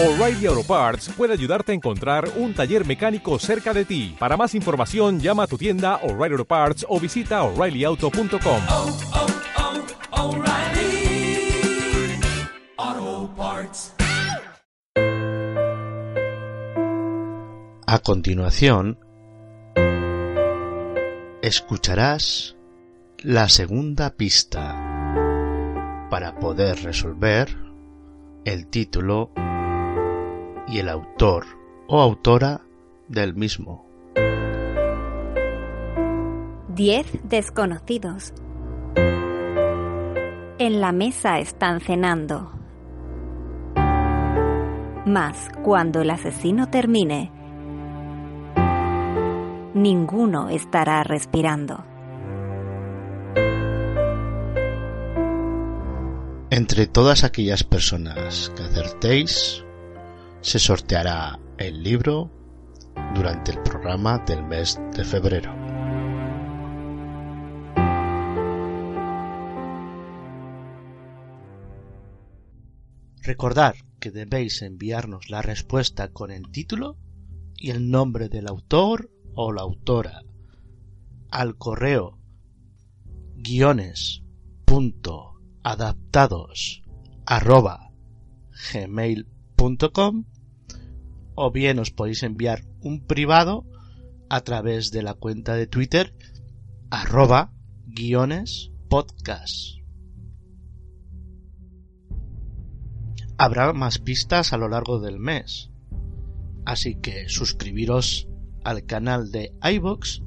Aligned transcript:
O'Reilly 0.00 0.46
Auto 0.46 0.62
Parts 0.62 1.08
puede 1.08 1.32
ayudarte 1.32 1.72
a 1.72 1.74
encontrar 1.74 2.30
un 2.36 2.54
taller 2.54 2.86
mecánico 2.86 3.36
cerca 3.40 3.74
de 3.74 3.84
ti. 3.84 4.14
Para 4.16 4.36
más 4.36 4.54
información, 4.54 5.18
llama 5.18 5.42
a 5.42 5.46
tu 5.48 5.58
tienda 5.58 5.96
O'Reilly 6.04 6.34
Auto 6.34 6.44
Parts 6.44 6.86
o 6.88 7.00
visita 7.00 7.42
oreillyauto.com. 7.42 8.62
oh, 8.70 8.96
oh, 12.86 13.28
Parts. 13.36 13.92
A 17.84 17.98
continuación, 17.98 19.00
escucharás 21.42 22.56
la 23.18 23.48
segunda 23.48 24.10
pista 24.10 24.76
para 26.08 26.36
poder 26.38 26.84
resolver 26.84 27.56
el 28.44 28.68
título 28.68 29.32
y 30.70 30.78
el 30.78 30.88
autor 30.88 31.46
o 31.86 32.00
autora 32.00 32.60
del 33.08 33.34
mismo. 33.34 33.86
Diez 36.68 37.06
desconocidos. 37.24 38.32
En 40.58 40.80
la 40.80 40.92
mesa 40.92 41.38
están 41.38 41.80
cenando. 41.80 42.52
Mas 45.06 45.48
cuando 45.64 46.02
el 46.02 46.10
asesino 46.10 46.68
termine, 46.68 47.32
ninguno 49.74 50.50
estará 50.50 51.02
respirando. 51.02 51.84
Entre 56.50 56.86
todas 56.86 57.24
aquellas 57.24 57.62
personas 57.64 58.52
que 58.56 58.62
acertéis, 58.64 59.64
se 60.48 60.58
sorteará 60.58 61.38
el 61.58 61.82
libro 61.82 62.30
durante 63.14 63.50
el 63.52 63.62
programa 63.62 64.18
del 64.20 64.42
mes 64.42 64.80
de 64.96 65.04
febrero. 65.04 65.54
Recordad 73.20 73.74
que 74.00 74.10
debéis 74.10 74.62
enviarnos 74.62 75.28
la 75.28 75.42
respuesta 75.42 76.08
con 76.08 76.30
el 76.30 76.50
título 76.50 76.96
y 77.54 77.68
el 77.68 77.90
nombre 77.90 78.30
del 78.30 78.48
autor 78.48 79.10
o 79.34 79.52
la 79.52 79.60
autora 79.60 80.22
al 81.30 81.58
correo 81.58 82.18
guiones 83.34 84.22
punto 84.64 85.34
adaptados 85.62 86.82
arroba 87.26 87.90
gmail.com 88.72 90.24
o 91.38 91.52
bien 91.52 91.78
os 91.78 91.94
podéis 91.94 92.26
enviar 92.26 92.66
un 92.82 93.06
privado 93.06 93.64
a 94.28 94.40
través 94.40 94.90
de 94.90 95.02
la 95.02 95.14
cuenta 95.14 95.54
de 95.54 95.68
Twitter 95.68 96.12
arroba 96.90 97.52
guiones 97.86 98.72
podcast. 98.88 99.78
Habrá 103.38 103.72
más 103.72 104.00
pistas 104.00 104.52
a 104.52 104.56
lo 104.56 104.68
largo 104.68 104.98
del 104.98 105.20
mes, 105.20 105.70
así 106.64 106.96
que 106.96 107.28
suscribiros 107.28 108.26
al 108.64 108.84
canal 108.84 109.30
de 109.30 109.54
iVoox 109.62 110.22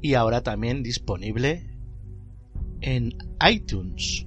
y 0.00 0.14
ahora 0.14 0.42
también 0.42 0.82
disponible 0.82 1.76
en 2.80 3.12
iTunes. 3.46 4.26